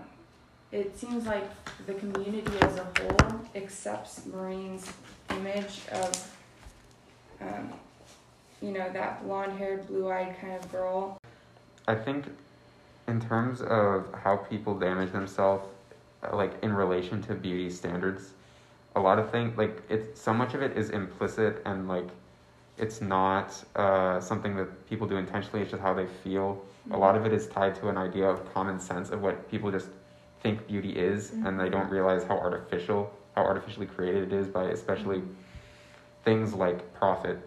it 0.75 0.99
seems 0.99 1.25
like 1.25 1.49
the 1.87 1.95
community 1.95 2.51
as 2.61 2.77
a 2.79 2.85
whole 2.99 3.41
accepts 3.55 4.27
Maureen's 4.27 4.91
image 5.31 5.83
of, 5.93 6.37
um, 7.41 7.73
you 8.61 8.73
know, 8.73 8.93
that 8.93 9.25
blonde 9.25 9.57
haired, 9.57 9.87
blue 9.87 10.11
eyed 10.11 10.37
kind 10.41 10.55
of 10.55 10.73
girl. 10.73 11.17
I 11.87 11.95
think, 11.95 12.25
in 13.07 13.21
terms 13.21 13.63
of 13.63 14.13
how 14.15 14.37
people 14.37 14.77
damage 14.77 15.13
themselves, 15.13 15.69
uh, 16.25 16.35
like 16.35 16.53
in 16.65 16.73
relation 16.73 17.23
to 17.23 17.35
beauty 17.35 17.71
standards, 17.71 18.33
a 18.97 19.01
lot 19.01 19.21
of 19.21 19.31
things 19.31 19.57
like 19.57 19.81
it's 19.89 20.21
so 20.21 20.35
much 20.35 20.55
of 20.55 20.63
it 20.63 20.77
is 20.77 20.91
implicit 20.91 21.63
and 21.67 21.87
like 21.87 22.09
it's 22.79 23.01
not 23.01 23.63
uh, 23.77 24.21
something 24.21 24.57
that 24.57 24.89
people 24.89 25.07
do 25.07 25.19
intentionally. 25.19 25.63
It's 25.63 25.71
just 25.71 25.83
how 25.83 25.95
they 25.95 26.07
feel. 26.25 26.65
A 26.91 26.97
lot 26.97 27.17
of 27.17 27.27
it 27.27 27.33
is 27.33 27.47
tied 27.47 27.77
to 27.77 27.89
an 27.89 27.97
idea 27.97 28.27
of 28.27 28.53
common 28.53 28.81
sense 28.81 29.11
of 29.11 29.23
what 29.23 29.49
people 29.49 29.71
just 29.71 29.89
think 30.45 30.67
beauty 30.69 30.91
is, 30.91 31.33
and 31.33 31.59
they 31.59 31.71
don't 31.71 31.89
realize 31.91 32.23
how 32.23 32.37
artificial, 32.39 33.11
how 33.35 33.43
artificially 33.43 33.87
created 33.87 34.31
it 34.31 34.33
is 34.33 34.47
by 34.47 34.65
especially 34.65 35.23
things 36.23 36.53
like 36.55 36.95
profit 36.95 37.39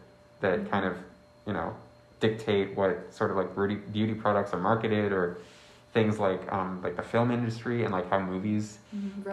that 0.41 0.69
kind 0.69 0.83
of, 0.83 0.97
you 1.45 1.53
know, 1.53 1.73
dictate 2.19 2.75
what 2.75 3.13
sort 3.13 3.29
of 3.29 3.37
like 3.37 3.55
beauty 3.55 3.75
beauty 3.75 4.15
products 4.15 4.51
are 4.51 4.59
marketed 4.59 5.11
or 5.11 5.37
things 5.93 6.17
like 6.19 6.41
um, 6.51 6.81
like 6.81 6.95
the 6.95 7.03
film 7.03 7.29
industry 7.31 7.83
and 7.83 7.93
like 7.93 8.09
how 8.09 8.19
movies 8.19 8.79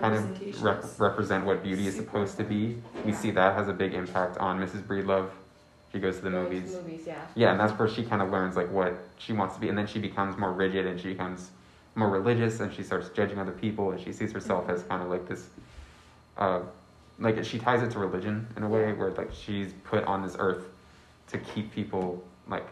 kind 0.00 0.14
of 0.14 0.62
rep- 0.62 0.84
represent 0.98 1.46
what 1.46 1.62
beauty 1.62 1.86
is 1.86 1.96
supposed 1.96 2.36
to 2.36 2.44
be. 2.44 2.76
We 3.02 3.12
Yeah. 3.12 3.16
see 3.16 3.30
that 3.30 3.56
has 3.56 3.68
a 3.68 3.72
big 3.72 3.94
impact 3.94 4.36
on 4.38 4.60
Mrs. 4.60 4.82
Breedlove. 4.82 5.30
She 5.90 6.00
goes 6.00 6.16
to 6.16 6.22
the 6.22 6.30
movies. 6.30 6.78
Movies, 6.84 7.04
yeah. 7.06 7.14
Yeah, 7.34 7.50
and 7.52 7.60
that's 7.60 7.72
where 7.78 7.88
she 7.88 8.02
kind 8.04 8.20
of 8.20 8.30
learns 8.30 8.56
like 8.56 8.70
what 8.70 8.92
she 9.16 9.32
wants 9.32 9.54
to 9.54 9.60
be, 9.62 9.68
and 9.70 9.78
then 9.78 9.86
she 9.86 9.98
becomes 10.00 10.36
more 10.36 10.52
rigid 10.52 10.84
and 10.86 11.00
she 11.00 11.08
becomes 11.08 11.50
more 11.94 12.08
religious, 12.08 12.60
and 12.60 12.72
she 12.72 12.82
starts 12.82 13.08
judging 13.10 13.38
other 13.38 13.52
people, 13.52 13.90
and 13.92 14.00
she 14.00 14.12
sees 14.12 14.32
herself 14.32 14.68
as 14.68 14.82
kind 14.84 15.02
of 15.02 15.08
like 15.08 15.28
this, 15.28 15.48
uh, 16.38 16.60
like 17.18 17.44
she 17.44 17.58
ties 17.58 17.82
it 17.82 17.90
to 17.92 17.98
religion 17.98 18.46
in 18.56 18.62
a 18.64 18.68
way 18.68 18.92
where 18.92 19.10
like 19.12 19.30
she's 19.32 19.72
put 19.84 20.04
on 20.04 20.22
this 20.22 20.34
earth 20.38 20.64
to 21.28 21.38
keep 21.38 21.72
people 21.72 22.22
like 22.48 22.66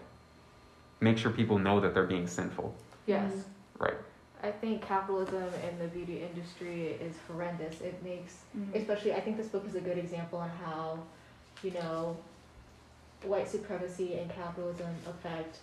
make 1.00 1.16
sure 1.18 1.30
people 1.30 1.58
know 1.58 1.80
that 1.80 1.94
they're 1.94 2.06
being 2.06 2.26
sinful, 2.26 2.74
Yes. 3.06 3.32
right? 3.78 3.94
I 4.42 4.50
think 4.50 4.82
capitalism 4.82 5.44
and 5.64 5.80
the 5.80 5.86
beauty 5.88 6.22
industry 6.22 6.96
is 7.00 7.14
horrendous. 7.28 7.80
It 7.80 8.02
makes, 8.02 8.38
Mhm. 8.56 8.74
especially, 8.74 9.14
I 9.14 9.20
think 9.20 9.36
this 9.36 9.48
book 9.48 9.64
is 9.66 9.74
a 9.76 9.80
good 9.80 9.98
example 9.98 10.38
on 10.40 10.48
how, 10.50 10.98
you 11.62 11.70
know, 11.72 12.16
white 13.24 13.48
supremacy 13.48 14.14
and 14.18 14.28
capitalism 14.30 14.94
affect 15.08 15.58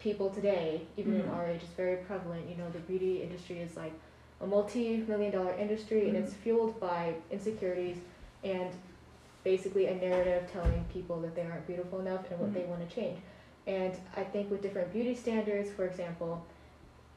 people 0.00 0.30
today, 0.30 0.80
even 0.96 1.14
in 1.14 1.22
Mhm. 1.22 1.34
our 1.34 1.46
age. 1.46 1.62
is 1.62 1.68
very 1.70 1.96
prevalent. 1.98 2.48
You 2.48 2.56
know, 2.56 2.70
the 2.70 2.78
beauty 2.80 3.22
industry 3.22 3.60
is 3.60 3.76
like 3.76 3.92
a 4.40 4.46
multi-million 4.46 5.30
dollar 5.30 5.52
industry, 5.54 6.08
and 6.08 6.16
it's 6.16 6.32
fueled 6.34 6.80
by 6.80 7.14
insecurities 7.30 7.98
and 8.42 8.70
basically 9.44 9.86
a 9.86 9.94
narrative 9.94 10.50
telling 10.50 10.84
people 10.92 11.20
that 11.20 11.34
they 11.34 11.42
aren't 11.42 11.66
beautiful 11.66 12.00
enough 12.00 12.30
and 12.30 12.40
what 12.40 12.52
they 12.54 12.60
Mhm. 12.62 12.68
want 12.68 12.88
to 12.88 12.94
change. 12.94 13.18
And 13.66 13.94
I 14.16 14.24
think 14.24 14.50
with 14.50 14.62
different 14.62 14.92
beauty 14.92 15.14
standards, 15.14 15.70
for 15.70 15.84
example, 15.86 16.42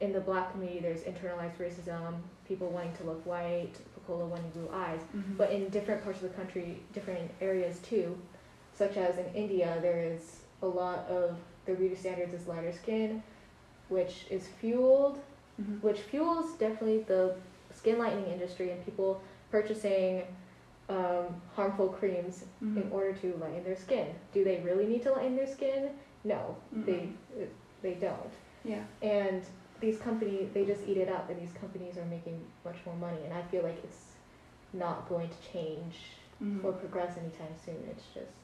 in 0.00 0.12
the 0.12 0.20
black 0.20 0.52
community, 0.52 0.80
there's 0.80 1.02
internalized 1.04 1.56
racism, 1.58 2.16
people 2.46 2.68
wanting 2.68 2.92
to 2.96 3.04
look 3.04 3.24
white, 3.24 3.72
Pecola 3.96 4.26
wanting 4.26 4.50
blue 4.50 4.68
eyes. 4.70 5.00
Mhm. 5.16 5.36
But 5.38 5.50
in 5.52 5.68
different 5.70 6.02
parts 6.04 6.22
of 6.22 6.28
the 6.30 6.36
country, 6.36 6.82
different 6.92 7.30
areas 7.40 7.78
too, 7.80 8.18
such 8.74 8.96
as 8.98 9.16
in 9.18 9.26
India, 9.34 9.78
there 9.80 10.02
is 10.02 10.40
a 10.60 10.66
lot 10.66 11.06
of 11.08 11.38
their 11.66 11.74
beauty 11.74 11.94
standards 11.94 12.34
is 12.34 12.46
lighter 12.46 12.72
skin, 12.72 13.22
which 13.88 14.26
is 14.30 14.48
fueled, 14.48 15.20
Mhm. 15.60 15.82
which 15.82 16.00
fuels 16.00 16.52
definitely 16.56 17.00
the 17.02 17.36
skin 17.72 17.98
lightening 17.98 18.26
industry 18.32 18.70
and 18.70 18.84
people 18.84 19.20
purchasing 19.50 20.24
um, 20.90 21.40
harmful 21.54 21.88
creams 21.88 22.44
in 22.60 22.74
Mhm. 22.74 22.92
order 22.92 23.14
to 23.14 23.34
lighten 23.38 23.64
their 23.64 23.74
skin. 23.76 24.06
Do 24.34 24.44
they 24.44 24.60
really 24.60 24.86
need 24.86 25.02
to 25.04 25.12
lighten 25.12 25.34
their 25.34 25.46
skin? 25.46 25.96
No, 26.24 26.56
they 26.72 27.08
Mhm. 27.38 27.48
they 27.80 27.94
don't. 27.94 28.30
Yeah. 28.64 28.84
And 29.00 29.42
these 29.80 29.98
companies, 29.98 30.50
they 30.52 30.66
just 30.66 30.86
eat 30.86 30.98
it 30.98 31.08
up, 31.08 31.30
and 31.30 31.40
these 31.40 31.52
companies 31.54 31.96
are 31.96 32.04
making 32.04 32.38
much 32.66 32.76
more 32.84 32.96
money. 32.96 33.22
And 33.24 33.32
I 33.32 33.42
feel 33.44 33.62
like 33.62 33.78
it's 33.82 34.12
not 34.74 35.08
going 35.08 35.28
to 35.30 35.40
change 35.52 35.96
Mhm. 36.42 36.62
or 36.64 36.72
progress 36.72 37.16
anytime 37.16 37.54
soon. 37.64 37.82
It's 37.90 38.06
just 38.12 38.43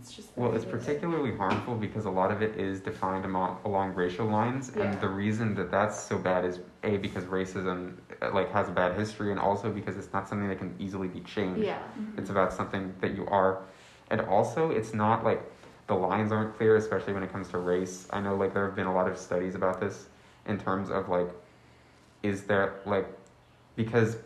It's 0.00 0.12
just 0.12 0.36
Well, 0.36 0.54
it's 0.54 0.64
particularly 0.64 1.36
harmful 1.36 1.74
because 1.74 2.04
a 2.04 2.10
lot 2.10 2.30
of 2.30 2.42
it 2.42 2.56
is 2.56 2.80
defined 2.80 3.24
among, 3.24 3.58
along 3.64 3.94
racial 3.94 4.26
lines, 4.26 4.72
Yeah. 4.74 4.84
and 4.84 5.00
the 5.00 5.08
reason 5.08 5.54
that 5.56 5.70
that's 5.70 5.98
so 5.98 6.18
bad 6.18 6.44
is 6.44 6.60
a 6.82 6.96
because 6.96 7.24
racism 7.24 7.94
uh, 8.22 8.30
like 8.32 8.50
has 8.52 8.68
a 8.68 8.72
bad 8.72 8.96
history, 8.96 9.30
and 9.30 9.38
also 9.40 9.70
because 9.70 9.96
it's 9.96 10.12
not 10.12 10.28
something 10.28 10.48
that 10.48 10.58
can 10.58 10.74
easily 10.78 11.08
be 11.08 11.20
changed. 11.20 11.64
yeah, 11.64 11.78
Mhm. 11.98 12.18
It's 12.18 12.30
about 12.30 12.52
something 12.52 12.94
that 13.00 13.12
you 13.16 13.26
are, 13.26 13.62
and 14.10 14.20
also 14.22 14.70
it's 14.70 14.92
not 14.94 15.24
like 15.24 15.42
the 15.86 15.94
lines 15.94 16.32
aren't 16.32 16.56
clear, 16.56 16.76
especially 16.76 17.12
when 17.14 17.22
it 17.22 17.32
comes 17.32 17.48
to 17.48 17.58
race. 17.58 18.06
I 18.10 18.20
know 18.20 18.34
like 18.34 18.52
there 18.54 18.66
have 18.66 18.76
been 18.76 18.86
a 18.86 18.94
lot 18.94 19.08
of 19.08 19.16
studies 19.16 19.54
about 19.54 19.80
this 19.80 20.08
in 20.46 20.58
terms 20.58 20.90
of 20.90 21.08
like, 21.08 21.30
is 22.22 22.44
there 22.44 22.80
like, 22.84 23.06
because 23.76 24.18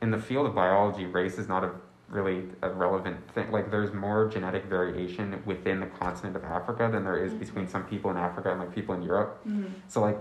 in 0.00 0.10
the 0.10 0.18
field 0.18 0.46
of 0.46 0.54
biology, 0.54 1.06
race 1.06 1.38
is 1.38 1.48
not 1.48 1.62
a 1.64 1.70
really 2.12 2.44
a 2.62 2.68
relevant 2.70 3.16
thing. 3.32 3.50
Like 3.50 3.70
there's 3.70 3.92
more 3.92 4.28
genetic 4.28 4.66
variation 4.66 5.42
within 5.46 5.80
the 5.80 5.86
continent 5.86 6.36
of 6.36 6.44
Africa 6.44 6.88
than 6.92 7.04
there 7.04 7.16
is 7.24 7.32
Mhm. 7.32 7.38
between 7.40 7.66
some 7.68 7.84
people 7.84 8.10
in 8.10 8.16
Africa 8.18 8.50
and 8.50 8.60
like 8.60 8.72
people 8.74 8.94
in 8.94 9.02
Europe. 9.02 9.40
Mm-hmm. 9.48 9.64
So 9.88 10.00
like, 10.02 10.18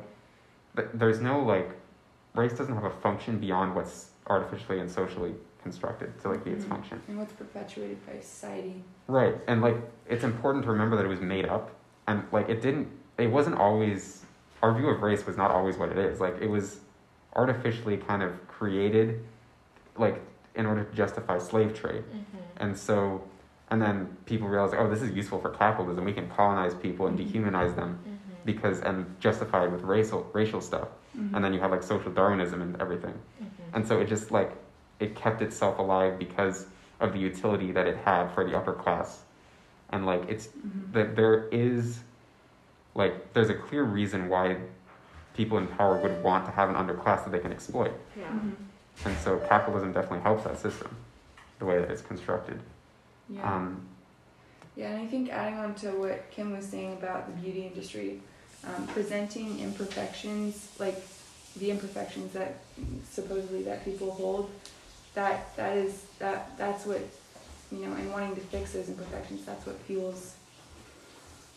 th- 0.76 0.88
there's 0.94 1.20
no 1.20 1.40
like, 1.42 1.70
race 2.34 2.54
doesn't 2.54 2.74
have 2.74 2.86
a 2.86 2.90
function 2.90 3.38
beyond 3.40 3.76
what's 3.76 4.12
artificially 4.28 4.80
and 4.80 4.90
socially 4.90 5.36
constructed 5.62 6.18
to 6.22 6.30
like 6.30 6.44
be 6.46 6.52
its 6.52 6.64
Mhm. 6.66 6.70
function. 6.70 7.02
And 7.10 7.18
what's 7.20 7.34
perpetuated 7.34 8.04
by 8.08 8.20
society. 8.22 8.84
Right, 9.08 9.36
and 9.48 9.62
like 9.62 9.76
it's 10.08 10.24
important 10.24 10.64
to 10.66 10.72
remember 10.72 10.96
that 10.96 11.06
it 11.06 11.10
was 11.10 11.20
made 11.22 11.46
up, 11.46 11.72
and 12.08 12.24
like 12.32 12.48
it 12.50 12.62
didn't. 12.62 12.88
It 13.18 13.28
wasn't 13.28 13.58
always. 13.58 14.26
Our 14.64 14.74
view 14.74 14.88
of 14.90 15.02
race 15.02 15.26
was 15.26 15.36
not 15.38 15.52
always 15.52 15.78
what 15.78 15.90
it 15.90 15.98
is. 15.98 16.22
Like 16.22 16.38
it 16.40 16.50
was 16.50 16.80
artificially 17.36 17.98
kind 17.98 18.24
of 18.24 18.48
created, 18.48 19.24
like 19.98 20.22
in 20.56 20.66
order 20.66 20.84
to 20.84 20.96
justify 20.96 21.38
slave 21.38 21.74
trade, 21.74 22.04
Mm-hmm. 22.04 22.38
and 22.58 22.78
so, 22.78 23.24
and 23.70 23.82
then 23.82 24.16
people 24.26 24.48
realize, 24.48 24.74
oh, 24.78 24.90
this 24.90 25.02
is 25.02 25.12
useful 25.12 25.40
for 25.40 25.50
capitalism. 25.50 26.04
We 26.04 26.14
can 26.14 26.30
colonize 26.30 26.74
people 26.76 27.08
and 27.08 27.18
dehumanize 27.18 27.76
them 27.76 28.00
Mm-hmm. 28.00 28.18
because 28.46 28.80
and 28.82 29.06
justify 29.20 29.66
it 29.66 29.72
with 29.72 29.82
racial 29.82 30.30
racial 30.34 30.62
stuff. 30.62 30.88
Mm-hmm. 31.18 31.36
And 31.36 31.44
then 31.44 31.54
you 31.54 31.60
have 31.60 31.72
like 31.72 31.84
social 31.84 32.12
Darwinism 32.12 32.62
and 32.62 32.82
everything. 32.82 33.14
Mm-hmm. 33.14 33.76
And 33.76 33.88
so 33.88 34.00
it 34.02 34.08
just 34.08 34.32
like 34.32 34.52
it 35.00 35.16
kept 35.16 35.42
itself 35.42 35.80
alive 35.80 36.20
because 36.20 36.68
of 37.00 37.14
the 37.14 37.20
utility 37.20 37.72
that 37.72 37.88
it 37.88 37.98
had 37.98 38.28
for 38.34 38.44
the 38.48 38.56
upper 38.56 38.74
class. 38.74 39.24
And 39.90 40.06
like 40.06 40.24
it's 40.30 40.48
Mhm. 40.48 40.94
that 40.94 41.16
there 41.16 41.48
is 41.52 42.00
like 42.96 43.34
there's 43.34 43.50
a 43.50 43.56
clear 43.56 43.84
reason 43.84 44.28
why 44.30 44.58
people 45.34 45.58
in 45.58 45.68
power 45.68 45.98
would 45.98 46.22
want 46.24 46.46
to 46.46 46.52
have 46.52 46.70
an 46.70 46.76
underclass 46.76 47.24
that 47.24 47.32
they 47.32 47.40
can 47.40 47.52
exploit. 47.54 47.94
Yeah. 48.18 48.28
And 49.06 49.18
so 49.20 49.38
capitalism 49.50 49.92
definitely 49.94 50.20
helps 50.22 50.44
that 50.44 50.60
system, 50.60 50.96
the 51.60 51.66
way 51.66 51.80
that 51.80 51.90
it's 51.90 52.02
constructed. 52.02 52.60
Yeah. 53.30 53.56
Um, 53.56 53.88
Yeah, 54.76 54.92
and 54.92 55.02
I 55.02 55.08
think 55.08 55.30
adding 55.30 55.60
on 55.60 55.76
to 55.76 55.90
what 55.92 56.32
Kim 56.32 56.56
was 56.56 56.66
saying 56.66 56.94
about 56.94 57.28
the 57.28 57.34
beauty 57.42 57.68
industry, 57.68 58.22
um, 58.66 58.88
presenting 58.88 59.60
imperfections, 59.60 60.70
like 60.80 60.96
the 61.58 61.72
imperfections 61.72 62.32
that 62.34 62.56
supposedly 63.10 63.64
that 63.64 63.84
people 63.84 64.12
hold, 64.12 64.50
that 65.14 65.54
that 65.58 65.76
is 65.76 66.06
that 66.20 66.58
that's 66.58 66.86
what 66.86 67.02
you 67.72 67.86
know, 67.86 67.94
and 67.94 68.12
wanting 68.12 68.34
to 68.36 68.42
fix 68.42 68.72
those 68.74 68.88
imperfections, 68.88 69.46
that's 69.46 69.66
what 69.66 69.78
fuels 69.80 70.36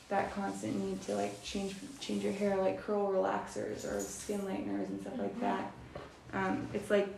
that 0.08 0.34
constant 0.34 0.74
need 0.76 1.00
to 1.02 1.14
like 1.14 1.40
change 1.44 1.76
change 2.00 2.24
your 2.24 2.32
hair, 2.32 2.56
like 2.56 2.80
curl 2.84 3.12
relaxers 3.12 3.84
or 3.90 4.00
skin 4.00 4.40
lighteners 4.40 4.88
and 4.88 5.00
stuff 5.02 5.18
like 5.18 5.36
Mhm. 5.36 5.40
that. 5.40 5.72
Um, 6.32 6.68
it's 6.74 6.90
like 6.90 7.08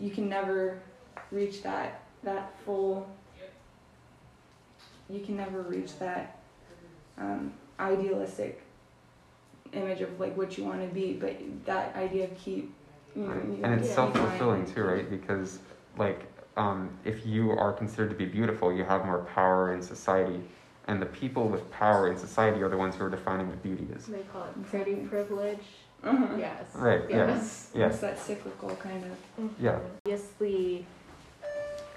you 0.00 0.10
can 0.10 0.28
never 0.28 0.80
reach 1.30 1.62
that 1.62 2.02
that 2.22 2.52
full 2.64 3.08
you 5.08 5.20
can 5.20 5.36
never 5.36 5.62
reach 5.62 5.98
that 5.98 6.38
um, 7.18 7.52
idealistic 7.78 8.62
image 9.72 10.00
of 10.00 10.18
like 10.18 10.36
what 10.36 10.56
you 10.58 10.64
want 10.64 10.80
to 10.80 10.92
be 10.92 11.12
but 11.14 11.36
that 11.64 11.94
idea 11.96 12.24
of 12.24 12.36
keep 12.36 12.72
you 13.14 13.22
know, 13.22 13.28
right. 13.34 13.44
you 13.44 13.60
And 13.62 13.74
it's 13.74 13.88
Yeah. 13.88 13.94
self 13.94 14.16
fulfilling 14.16 14.66
too, 14.66 14.84
right? 14.84 15.08
Because 15.08 15.58
like 15.96 16.26
um, 16.56 16.90
if 17.04 17.24
you 17.26 17.52
are 17.52 17.72
considered 17.72 18.10
to 18.10 18.16
be 18.16 18.26
beautiful, 18.26 18.72
you 18.72 18.84
have 18.84 19.04
more 19.04 19.20
power 19.34 19.72
in 19.72 19.82
society. 19.82 20.42
And 20.86 21.00
the 21.00 21.06
people 21.06 21.48
with 21.48 21.70
power 21.70 22.10
in 22.10 22.16
society 22.16 22.62
are 22.62 22.68
the 22.68 22.76
ones 22.76 22.96
who 22.96 23.04
are 23.04 23.10
defining 23.10 23.48
what 23.48 23.62
beauty 23.62 23.86
is. 23.94 24.06
They 24.06 24.22
call 24.32 24.44
it 24.44 24.62
pretty 24.66 24.96
privilege. 24.96 25.64
Uh-huh. 26.02 26.36
Yes. 26.38 26.64
Right, 26.74 27.02
Yes. 27.08 27.28
Yes. 27.28 27.70
Yeah. 27.74 27.86
it's 27.88 27.98
that 28.00 28.18
cyclical 28.18 28.74
kind 28.76 29.04
of 29.04 29.50
Yeah. 29.60 29.78
Obviously, 30.04 30.86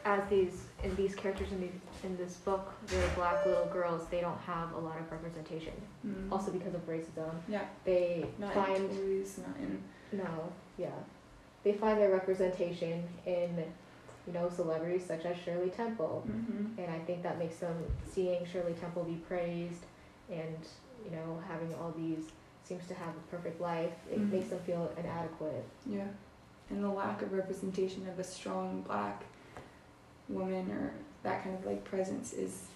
as 0.06 0.22
these 0.30 0.66
in 0.84 0.96
these 0.96 1.16
characters 1.16 1.52
in 1.52 1.62
these 1.62 1.80
in 2.04 2.18
this 2.18 2.36
book, 2.38 2.74
the 2.88 3.02
black 3.16 3.46
little 3.46 3.66
girls, 3.68 4.06
they 4.12 4.20
don't 4.20 4.40
have 4.40 4.74
a 4.74 4.80
lot 4.80 5.00
of 5.00 5.10
representation. 5.10 5.74
mm, 6.06 6.30
Also 6.32 6.52
because 6.52 6.74
of 6.76 6.86
racism, 6.88 7.34
yeah 7.48 7.66
they 7.86 8.26
not 8.38 8.54
find 8.54 8.76
in 8.76 8.98
toys 8.98 9.40
not 9.46 9.56
in 9.58 9.82
no, 10.12 10.52
yeah, 10.78 10.90
they 11.64 11.74
find 11.74 12.00
their 12.00 12.12
representation 12.12 13.04
in 13.26 13.64
you 14.28 14.34
know 14.34 14.50
celebrities 14.50 15.06
such 15.06 15.26
as 15.26 15.36
Shirley 15.38 15.70
Temple, 15.70 16.24
mm-hmm. 16.28 16.80
and 16.80 16.92
I 16.92 17.00
think 17.00 17.24
that 17.24 17.40
makes 17.40 17.58
them 17.58 17.76
seeing 18.12 18.46
Shirley 18.46 18.74
Temple 18.74 19.04
be 19.06 19.16
praised 19.28 19.84
and 20.30 20.58
you 21.06 21.12
know 21.12 21.42
having 21.48 21.74
all 21.76 21.94
these 21.98 22.26
seems 22.64 22.88
to 22.88 22.94
have 22.94 23.10
a 23.16 23.20
perfect 23.36 23.60
life. 23.62 23.94
It 24.12 24.20
Mhm. 24.20 24.32
makes 24.32 24.50
them 24.50 24.60
feel 24.60 24.92
inadequate. 24.98 25.66
Yeah, 25.86 26.08
and 26.70 26.84
the 26.84 26.90
lack 26.90 27.22
of 27.22 27.34
representation 27.34 28.08
of 28.08 28.20
a 28.20 28.24
strong 28.24 28.82
black 28.82 29.24
woman 30.30 30.72
or 30.72 30.94
that 31.24 31.44
kind 31.44 31.56
of 31.58 31.66
like 31.66 31.84
presence 31.84 32.34
is 32.34 32.68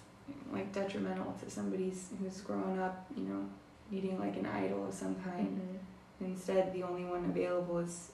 like 0.52 0.72
detrimental 0.72 1.32
to 1.42 1.50
somebody's 1.50 2.10
who's 2.20 2.40
grown 2.42 2.78
up, 2.78 3.06
you 3.16 3.24
know, 3.24 3.46
needing 3.90 4.18
like 4.18 4.36
an 4.36 4.46
idol 4.46 4.86
of 4.86 4.92
some 4.94 5.14
kind. 5.22 5.78
Instead, 6.20 6.72
the 6.74 6.82
only 6.82 7.04
one 7.04 7.24
available 7.24 7.78
is 7.78 8.10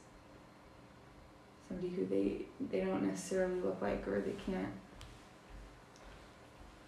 somebody 1.69 1.89
who 1.91 2.07
they 2.07 2.47
they 2.71 2.85
don't 2.85 3.03
necessarily 3.03 3.61
look 3.61 3.81
like 3.83 4.07
or 4.07 4.21
they 4.21 4.33
can't. 4.33 4.73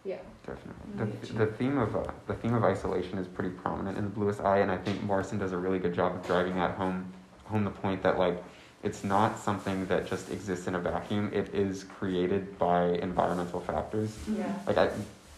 Yeah. 0.06 0.18
Definitely. 0.46 1.16
The, 1.20 1.32
the 1.44 1.46
theme 1.46 1.78
of 1.78 1.96
uh, 1.96 2.04
the 2.28 2.34
theme 2.34 2.54
of 2.54 2.62
isolation 2.62 3.18
is 3.18 3.26
pretty 3.26 3.50
prominent 3.50 3.98
in 3.98 4.04
the 4.04 4.10
Bluest 4.10 4.40
Eye, 4.40 4.58
and 4.58 4.70
I 4.70 4.76
think 4.76 5.02
Morrison 5.02 5.38
does 5.38 5.50
a 5.52 5.58
really 5.58 5.80
good 5.80 5.92
job 5.94 6.14
of 6.14 6.24
driving 6.24 6.54
that 6.54 6.76
home 6.76 7.12
home 7.44 7.64
the 7.64 7.70
point 7.70 8.02
that 8.04 8.16
like 8.18 8.42
it's 8.84 9.02
not 9.02 9.38
something 9.38 9.86
that 9.86 10.06
just 10.06 10.30
exists 10.30 10.68
in 10.68 10.76
a 10.76 10.78
vacuum. 10.78 11.30
It 11.34 11.52
is 11.52 11.82
created 11.84 12.56
by 12.58 12.90
environmental 13.08 13.60
factors. 13.60 14.16
Yeah. 14.32 14.54
Like 14.66 14.78
I, 14.78 14.90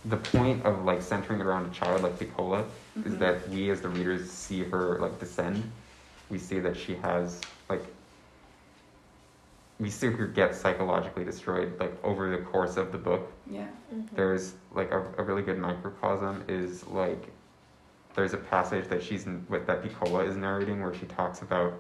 the 0.05 0.19
point 0.19 0.65
of 0.67 0.85
like 0.85 1.01
centering 1.01 1.41
it 1.41 1.47
around 1.47 1.65
a 1.67 1.71
child 1.71 2.03
like 2.03 2.19
Pecola 2.19 2.65
is 3.07 3.15
Mhm. 3.15 3.19
that 3.21 3.49
we 3.49 3.71
as 3.71 3.81
the 3.81 3.89
readers 3.89 4.31
see 4.31 4.65
her 4.65 4.99
like 5.01 5.19
descend. 5.19 5.63
We 6.29 6.39
see 6.39 6.59
that 6.61 6.77
she 6.77 6.95
has 6.97 7.41
like 7.71 7.85
we 9.81 9.91
see 9.91 10.09
her 10.11 10.27
get 10.27 10.55
psychologically 10.55 11.25
destroyed 11.25 11.79
like 11.79 11.93
over 12.05 12.31
the 12.31 12.43
course 12.45 12.77
of 12.77 12.91
the 12.93 12.99
book 12.99 13.33
Yeah. 13.51 13.67
Mm-hmm. 13.95 14.17
there's 14.17 14.55
like 14.73 14.91
a, 14.91 15.05
a 15.19 15.23
really 15.23 15.43
good 15.43 15.59
microcosm 15.59 16.45
is 16.49 16.87
like 16.89 17.31
there's 18.15 18.33
a 18.35 18.39
passage 18.39 18.89
that 18.89 19.03
she's 19.03 19.27
in, 19.27 19.47
with 19.49 19.67
that 19.69 19.83
Pecola 19.83 20.27
is 20.27 20.37
narrating 20.37 20.83
where 20.83 20.93
she 20.95 21.07
talks 21.07 21.43
about 21.43 21.75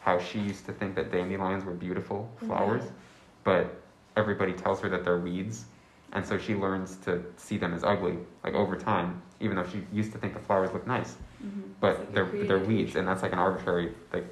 how 0.00 0.18
she 0.18 0.38
used 0.38 0.64
to 0.66 0.72
think 0.72 0.94
that 0.94 1.12
dandelions 1.12 1.64
were 1.64 1.72
beautiful 1.74 2.30
flowers, 2.46 2.82
but 3.44 3.80
everybody 4.16 4.52
tells 4.52 4.80
her 4.80 4.88
that 4.88 5.04
they're 5.04 5.18
weeds, 5.20 5.66
and 6.12 6.24
so 6.26 6.38
she 6.38 6.54
learns 6.54 6.96
to 6.96 7.22
see 7.36 7.56
them 7.58 7.74
as 7.74 7.84
ugly 7.84 8.16
like 8.42 8.54
over 8.54 8.74
time, 8.76 9.20
even 9.40 9.54
though 9.56 9.66
she 9.68 9.82
used 9.92 10.12
to 10.12 10.18
think 10.18 10.32
the 10.32 10.40
flowers 10.40 10.72
looked 10.72 10.86
nice, 10.86 11.16
Mm-hmm. 11.44 11.60
but 11.80 12.14
they're 12.14 12.30
they're 12.46 12.58
weeds, 12.60 12.96
and 12.96 13.06
that's 13.06 13.22
like 13.22 13.32
an 13.32 13.38
arbitrary 13.38 13.92
like 14.12 14.24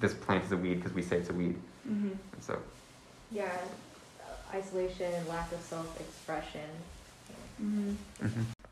this 0.00 0.14
plant 0.14 0.44
is 0.44 0.52
a 0.52 0.56
weed 0.56 0.76
because 0.76 0.92
we 0.92 1.02
say 1.02 1.18
it's 1.18 1.30
a 1.30 1.34
weed, 1.34 1.56
Mm-hmm. 1.88 2.08
and 2.32 2.42
so 2.42 2.58
Yeah, 3.30 3.50
uh, 4.20 4.56
isolation 4.56 5.12
and 5.12 5.26
lack 5.28 5.50
of 5.52 5.60
self-expression. 5.60 6.68
Mm-hmm. 7.62 7.94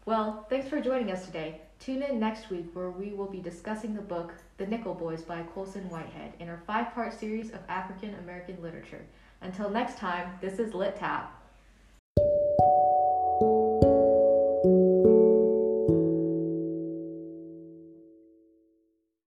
Well, 0.06 0.46
thanks 0.50 0.68
for 0.68 0.80
joining 0.80 1.10
us 1.12 1.26
today. 1.26 1.60
Tune 1.80 2.02
in 2.02 2.18
next 2.18 2.50
week 2.50 2.66
where 2.74 2.90
we 2.90 3.10
will 3.10 3.26
be 3.30 3.40
discussing 3.40 3.94
the 3.94 4.00
book 4.02 4.32
The 4.56 4.66
Nickel 4.66 4.94
Boys 4.94 5.22
by 5.22 5.42
Colson 5.54 5.88
Whitehead 5.90 6.32
in 6.40 6.48
our 6.48 6.60
five-part 6.66 7.18
series 7.18 7.50
of 7.50 7.60
African 7.68 8.14
American 8.16 8.60
literature. 8.62 9.04
Until 9.42 9.70
next 9.70 9.98
time, 9.98 10.30
this 10.40 10.58
is 10.58 10.74
Lit 10.74 10.96
Tap. 10.96 11.34